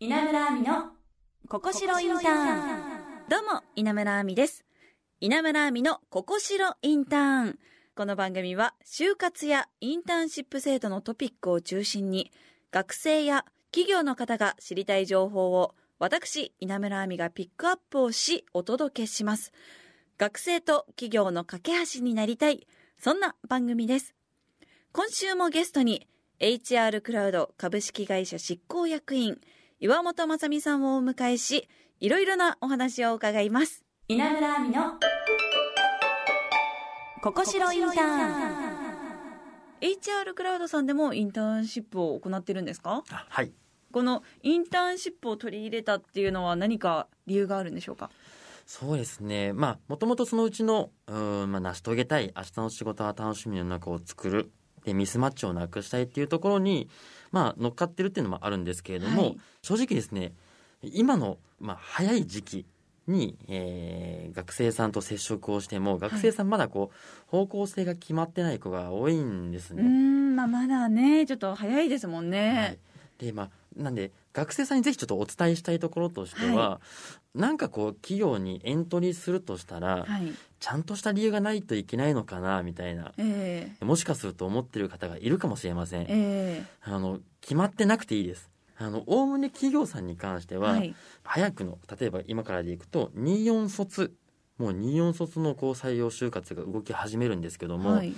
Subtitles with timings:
[0.00, 0.92] 稲村亜美の
[1.48, 2.80] ここしろインターン
[3.28, 4.64] どうも、稲村亜美です。
[5.18, 7.58] 稲村亜美のここしろインターン。
[7.96, 12.30] この番組は、就活やインターンシップ制度のトピックを中心に、
[12.70, 19.52] 学生や企業の方が知りたい情報を、私、稲村亜美がピックアップをし、お届けします。
[20.16, 22.68] 学生と企業の架け橋になりたい、
[23.00, 24.14] そんな番組です。
[24.92, 26.06] 今週もゲストに、
[26.38, 29.40] HR クラウド株式会社執行役員、
[29.80, 31.68] 岩本正美さんをお迎えし、
[32.00, 33.84] いろいろなお話を伺います。
[34.08, 34.82] 稲村亜美の
[37.22, 38.78] ここしろインターン。
[39.80, 43.04] HR クラウドさんでもインターンシップを行ってるんですか？
[43.08, 43.52] あはい。
[43.92, 48.10] このインターンシップを取り入れたっていうのは何か理由があるんでしょうか？
[48.66, 49.52] そうですね。
[49.52, 54.50] まあもともとそのうちのうーん、まあ、成し遂げたい明日の仕事は楽しみの中を作る
[54.84, 56.88] でミスマッチをなくしたいっていうところに、
[57.30, 59.38] まあ、乗っかってるっていうのもあるんですけれども、はい。
[59.62, 60.32] 正直ですね
[60.82, 62.66] 今の、まあ、早い時期
[63.06, 69.82] に、えー学生さんと接触をしても学生さんまだこう、方向性が決まってない子が多いんですうね。
[69.82, 72.78] んまあまだねちょっと早いですもんね、はい、
[73.26, 76.80] でまあなんで学生さんにぜひちょっとお伝えしたいところとしては、
[77.34, 80.32] なんかこう企業にエントリーするとしたら、はい。
[80.60, 83.12] ちゃんとした理由がないといけないのかなみたいな。
[83.18, 86.64] えもしかすると思ってる方がいるかもしれません、ええ。
[86.82, 88.48] あの決まってなくていいです。
[88.76, 90.94] あのおおむね企業さんに関しては、えはい。
[91.24, 94.14] 早くの例えば今からでいくと24卒
[94.56, 98.14] もう24卒のこう採用就活が動き始めるんですけども、はい。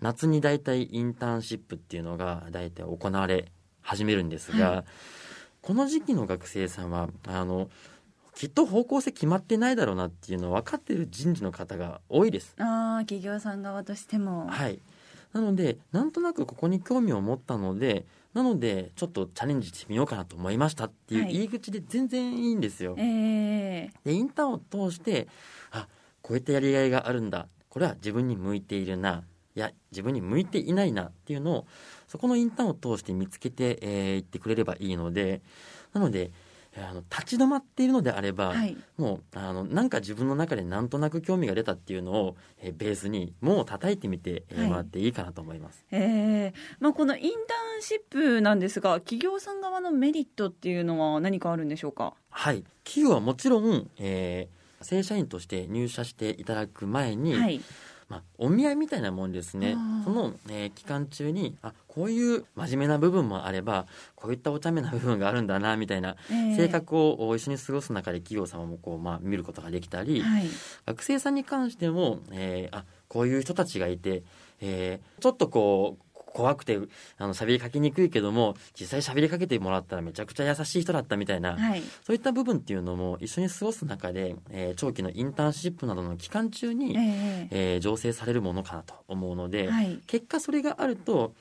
[0.00, 4.84] 夏に大体インターンシップっていうのが大体行われ始めるんですが、はい
[5.62, 7.68] この時期の学生さんはあの
[8.34, 12.54] きっと方向性決まってないだろうなっていうのを分かってる人事の方が多いです。
[12.58, 14.46] ああ企業さん側としても。
[14.46, 14.78] はい、
[15.32, 21.32] なのでなんとなくここに興味を持ったのでなのでちょっとチャレンジしてみようかなと思いましたっていうはい。
[21.34, 22.94] 言い口で全然いいんですよ。
[22.96, 25.28] ええでインターンを通して
[25.70, 25.88] あ
[26.22, 27.48] こういったやりがいがあるんだ。
[27.68, 29.22] これは自分に向いているな
[29.60, 31.66] いや自分に向いていないなっていうのを
[32.08, 35.42] そこのインターンを通して見つけてい、えーってくれればいいので
[35.92, 36.30] なので
[36.72, 38.76] えーあの立ち止まっているのであれば、はい。
[38.96, 44.68] もうあのなんか自分の中でなんとなく興味が出たっていうのを、えーベースにもう叩いてみて、えーはい。
[44.68, 45.84] もらっていいかなと思います。
[45.90, 52.14] ええまあ、このインターンシップなんですが企業さん側のメリットっていうのは何かあるんでしょうか？
[52.30, 57.60] はい、企業はもちろん、えー正社員として入社していただく前に、はい
[58.10, 59.76] まあ、お見合いみたいなもんですね。
[60.04, 66.56] その、えー期間中にあこういう真面目な部分もあればこういったお茶目な部分があるんだなみたいなええ。
[66.56, 70.44] 性格を一緒に過ごす中で企業様もこう、まあ、見ることができたり、はい。
[70.86, 74.22] 学生さんに関しても、えーあこういう人たちがいて、
[74.60, 76.78] えーちょっとこう怖くて
[77.18, 81.82] あの喋りかけにくいけども実際喋りかけてもらったらめちゃくちゃ優しい人だったみたいな、はい。
[82.04, 90.00] そういった部分っていうのも一緒に過ごす中で、えー長期のインターンシップなどの期間中に、ええー醸成されるものかなと思うので、えはい。
[90.06, 91.34] 結果それがあると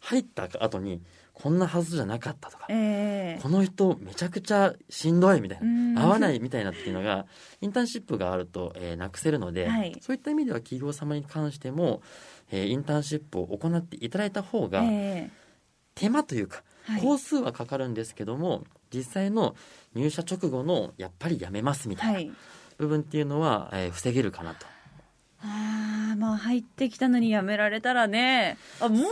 [0.00, 1.00] 入った後に
[1.34, 3.42] こんなはずじゃなかったとか、ええ。
[3.42, 5.98] この人めちゃくちゃしんどいみたいな、うん。
[5.98, 7.26] 合わないみたいなっていうのが
[7.60, 9.96] インターンシップがあると、えーなくせるので、はい。
[10.00, 12.02] そういった意味では企業様に関しても、
[12.50, 15.30] えーインターンシップを行っていただいた方がえ
[15.94, 16.62] 手間というか、
[17.00, 19.54] 工数はかかるんですけども実際の
[19.94, 22.32] 入社直後のやっぱり辞めますみたいな、はい。
[22.78, 24.66] 部分っていうのは、えー防げるかなと。
[25.44, 28.56] ああまあ入ってきたのにやめられたらね。
[28.80, 29.02] あも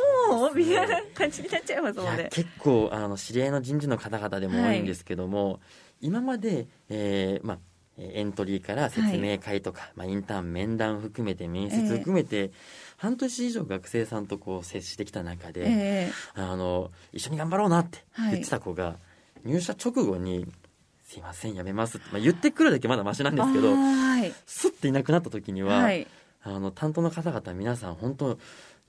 [0.53, 2.21] うみたいな感じになっちゃいますもんね。
[2.23, 5.61] いや結構あの知り合いの人事の方々でも多いんですけども、
[6.01, 7.59] 今まで、えーまあ、
[7.99, 12.51] えーエントリーから説明会とか、まあ、インターン面談含めて面接含めて、
[12.97, 18.31] 半年以上学生さんとこう接してきた中で、えあの一緒に頑張ろうなってはい。
[18.33, 18.97] 言ってた子が、
[19.45, 20.47] 入社直後に
[21.05, 24.33] 「すいません辞めます」って、まあ、言ってくるだけまだマシなんえですけどはい。
[24.47, 26.07] スッていなくなった時には、はい
[26.43, 28.39] あの担当の方々皆さん本当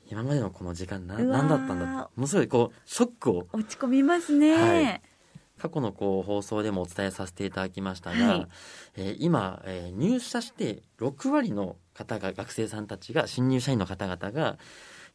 [0.10, 3.48] 今までのこの時間な何だったんだってものすごいこうショックを。
[3.54, 5.02] 落ち込みますね、はい。
[5.58, 8.48] 過去のこう放送でもお伝えさせていただきましたが、はい。
[8.98, 14.58] えー今、えー入社して6割の方が学生さんたちが新入社員の方々が、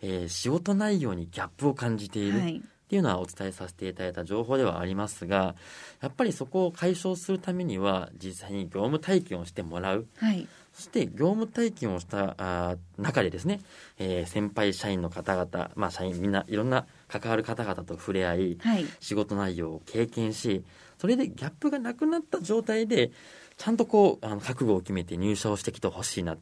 [0.00, 5.56] えー仕事内容にギャップを感じている、はいっていうのはお伝えさせていただいた情報ではありますが
[6.00, 10.06] やっぱりそこを解消するためには実際に業務体験をしてもらう。
[10.18, 10.46] はい。
[10.72, 13.60] そして業務体験をしたあー中でですね、
[13.98, 18.84] えー先輩社員の方々、まあ、社員みんないろんな関わる方々と触れ合いはい。
[19.00, 20.64] 仕事内容を経験し
[20.98, 23.10] それでギャップがなくなった状態で
[23.56, 26.36] ちゃんとこうあの覚悟を決めて入社をしてきてほしいな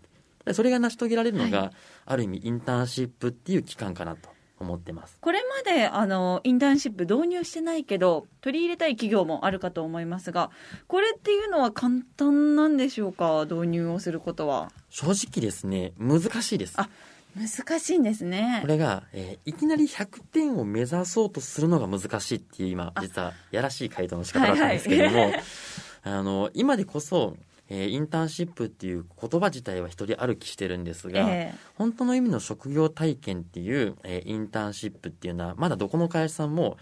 [0.44, 1.70] でそれが成し遂げられるのが、はい。
[2.04, 4.28] ある意味インターンシップっていう期間かなと
[4.64, 5.16] 思ってます。
[5.20, 10.50] これまであのインターンシップ導入してないけど取り入れたい企業もあるかと思いますが
[10.88, 13.44] これっていうのは簡単なんでしょうか？
[13.48, 16.74] 導入をすることは正直ですね、難しいです。
[16.76, 16.88] あ
[17.36, 25.38] 難しいんですねこれが、えーいきなり100点を目指そうとするのが難しいっていう今、実はやらしい回答の仕方だったんですけれども、はいは
[26.04, 27.36] あの、今でこそ、
[27.74, 36.76] えーインターンシップっていう言葉自体は一人歩きしてるんですが、え本当の意味の職業体験っていう、えーインターンシップっていうのは、まだどこの会社さんも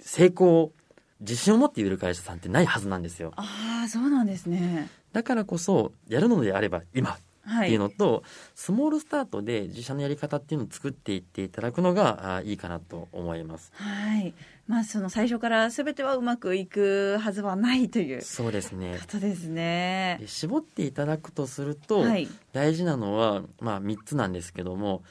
[0.00, 0.72] 成功を
[1.20, 3.32] 自信を持って言える会社さんってないはずなんですよ。
[3.36, 7.18] ああそうなんですねだからこそ、やるのであれば今
[7.48, 8.22] っていうはいのと、
[8.54, 13.72] スモールスタートで自社のやり方っていうのを作っていっていただくのがいいかなと思います。
[13.74, 14.34] はい。
[14.66, 18.98] まあその最初から全てはうまくいくはずはないというそうですね。
[19.00, 19.06] こ。
[19.06, 20.18] とですね。
[20.20, 22.28] で絞っていただくとすると、はい。
[22.52, 25.02] 大事なのは、まあ、3つなんですけども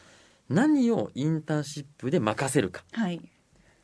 [0.50, 2.84] 何をインターンシップで任せるか。
[2.92, 3.20] はい。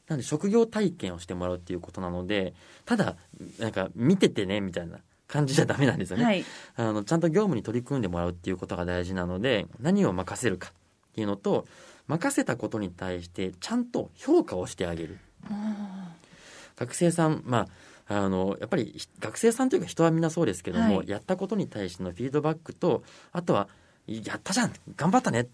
[0.08, 2.54] なんで職業体験をしてもらうっていうことなので
[2.86, 3.16] ただ
[3.58, 5.00] なんか見ててねみたいな
[5.34, 6.46] 感じじゃダメなんですよね、はい。
[6.76, 10.72] あのちゃんと業務に取り組んでもらうっていうことが大事なので何を任せるかっ
[11.16, 11.66] ていうのと
[12.06, 15.18] 任せたことに対してちゃんと評価をしてあげる。
[16.76, 17.68] 学生さんま
[18.08, 21.10] ああのやっぱりひ学生さんというか人はみんなそうですけども、はい。
[21.10, 23.68] やったことに対してのフィードバックとあとは
[24.06, 25.48] 「やったじゃん頑張ったね」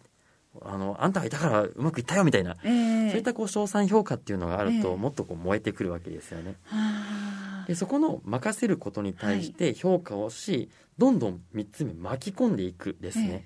[0.62, 2.70] あのあんたがいたからうまくいったよみたいな、え
[3.08, 3.10] え。
[3.12, 4.96] そういったこう賞賛評価っていうのがあると、ええ。
[4.98, 6.56] もっとこう燃えてくるわけですよね。
[6.66, 7.39] はあ
[7.70, 13.44] でそこの任せることに対して評価をし、どんどん3つ目巻き込んでいくですね。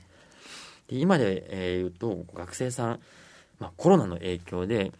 [0.88, 3.00] で今で、えー言うと学生さん、
[3.60, 4.94] まあ、コロナの影響で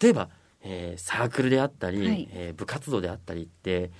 [0.00, 0.30] 例えば、
[0.62, 2.28] えーサークルであったり、はい。
[2.32, 3.90] えー部活動であったりって、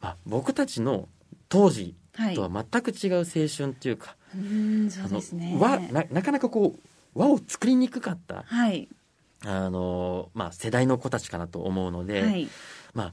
[0.00, 1.10] まあ、僕たちの
[1.50, 2.34] 当時はい。
[2.34, 5.50] とは全く違う青春っていうか、うんそうですね。
[5.52, 6.78] あの輪ななかなかこ
[7.14, 8.88] う輪を作りにくかった、はい。
[9.44, 12.48] あのまあ、世代の子たちかなと思うので、はい。
[12.94, 13.12] まあ、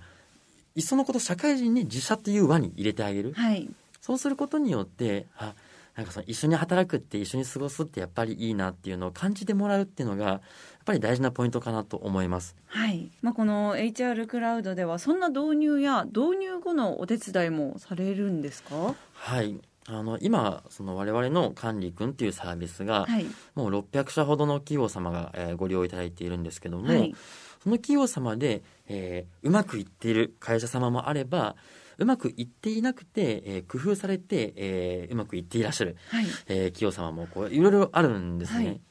[0.80, 3.34] いっそのこと社会人に自社という輪に入れてあげる。
[3.34, 3.70] はい
[4.02, 5.54] そうすることによって、あ、
[5.96, 10.42] なんかその一緒に働くって一緒に過ごすってやっぱりいいなっていうのを感じてもらうっていうのが、やっ
[10.86, 12.56] ぱり大事なポイントかなと思います。
[12.68, 18.96] はい、まあ、この HR クラウドではそんな導入や導入後のお手伝いもされるんですか？
[19.14, 19.60] はい。
[19.86, 27.14] あの、今、その我々の管理くんっていうサービスが、はいもう600社ほどの企業様が、えーご利用いただいているんですけども、はい
[27.62, 31.56] その企業様で、えーうまくいっている会社様もあれば、
[31.98, 36.26] うまくいっていなくて、えー工夫されて、えーうまくいっていらっしゃる、はい。
[36.48, 38.66] えー企業様もこういろいろあるんですね。
[38.66, 38.82] はい。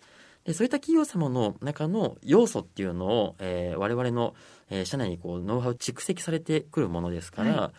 [0.45, 4.35] でそういった企業様の中の要素っていうのを、えー我々の、
[4.71, 7.73] えー社内にこうノウハウ蓄積されてくるものですから、は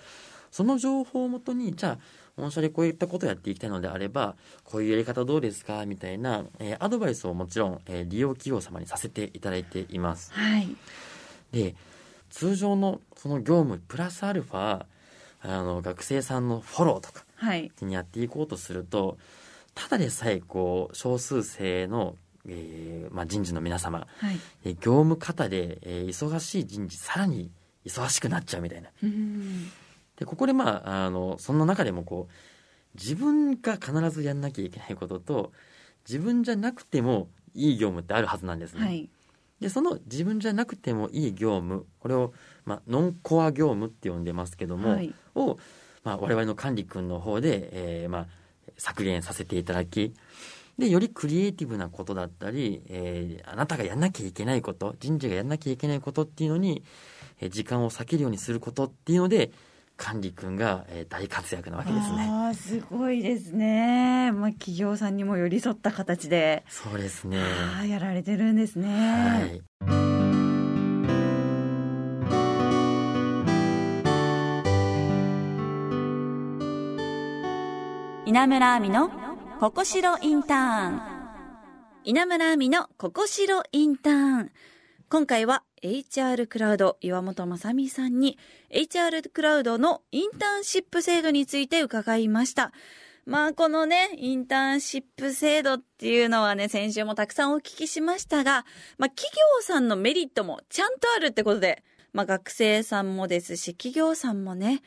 [0.52, 1.98] その情報をもとにじゃ
[2.38, 5.86] あ御社でこういったことをやっていきたいのであればこういうやり方どうですか？
[5.86, 10.32] みたいな、えーアドバイスをもちろん、えー利用企業様にさせていただいています。
[10.34, 10.68] はい。
[11.52, 11.76] で
[12.30, 14.86] 通常のその業務プラスアルファ
[15.42, 17.72] あの学生さんのフォローとかはい。
[17.82, 19.18] にやっていこうとすると
[19.76, 22.16] ただでさえこう少数生の、
[22.48, 24.40] えーまあ、人事の皆様はい。
[24.66, 27.52] えー業務方で、えー忙しい人事さらに
[27.86, 28.90] 忙しくなっちゃうみたいな。
[29.04, 29.72] うん
[30.20, 32.34] でここでまああのそんな中でもこう
[32.96, 35.52] 自分が必ずやんなきゃいけないことと
[36.08, 38.86] 自分じゃなくてもいい業務ってあるはずなんですね。
[38.86, 39.10] はい
[39.60, 42.32] でその自分じゃなくてもいい業務これを、
[42.64, 45.58] まあ、ノンコア業務って呼んでますけども、はいを、
[46.06, 48.28] まあ、我々の管理君の方で、えーまあ、
[48.78, 50.14] 削減させていただき
[50.78, 56.84] でよりクリエイティブなことだったり、えーあなたがやんなきゃいけないこと人事がやんなきゃいけないことっていうのに、
[57.42, 59.52] えー時間を避けるようにすることっていうので
[60.00, 62.28] 管理君が、えー大活躍なわけですね。
[62.30, 67.40] ああすごいですね、まあ、企業さんにも寄り添った形で、そうですね。
[67.88, 69.62] やられてるんですねはい。
[78.26, 79.12] 稲村亜美の
[79.60, 81.02] ここしろインターン
[82.04, 84.52] 稲村亜美のここしろインターン
[85.10, 88.38] 今回は HR クラウド岩本雅美さんに
[88.72, 92.72] HR クラウドのインターンシップ制度について伺いました。
[93.26, 98.66] まあこのね、インターンシップ制度っていうのはね、先週もたくさんお聞きしましたが、
[98.98, 104.82] まあ企業さんのメリットもちゃんとあるってことで、まあ学生さんもですし、企業さんもね、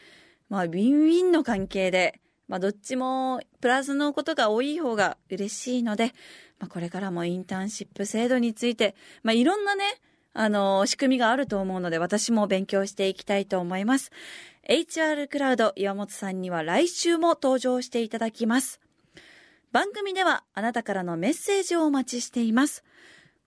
[0.48, 6.12] まあウィンウィンの関係で、まあどっちもプラスのことが多い方が嬉しいので、
[6.58, 9.84] まあこれからもインターンシップ制度について、まあいろんなね、
[10.34, 14.10] あの、仕組みがあると思うので、私も勉強していきたいと思います。
[14.68, 18.80] HR クラウド岩本さんには来週も登場していただきます。
[19.72, 22.84] 番組ではあなたからのメッセージをお待ちしています。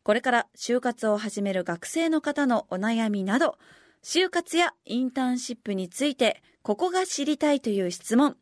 [0.04, 3.58] これから就活を始める学生の方のお悩みなど、
[4.04, 8.38] 就活やインターンシップについて、ここが知りたいという質問、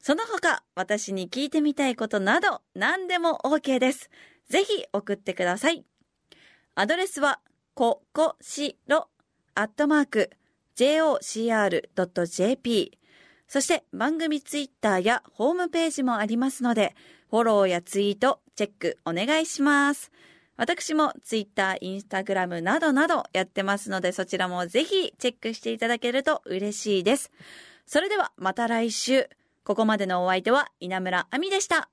[0.00, 4.08] その他、私に聞いてみたいことなど、何でも OK です。
[4.48, 5.84] ぜひ送ってください。
[6.76, 7.40] アドレスは、
[7.76, 9.08] ここしろ、
[9.54, 10.30] アットマーク、
[10.78, 11.38] jocr.jp。
[13.46, 16.96] そして番組ツイッターやホームページもありますので、
[17.28, 20.10] フォローやツイート、チェックお願いします。
[20.56, 27.30] 私もツイッター、インスタグラムなどなどやってますので、そちらもぜひチェックしていただけると嬉しいです。
[27.84, 29.28] それではまた来週。
[29.64, 31.90] ここまでのお相手は稲村亜美でした。